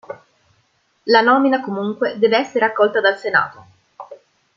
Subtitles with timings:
[1.05, 3.65] La nomina, comunque, deve essere accolta dal Senato.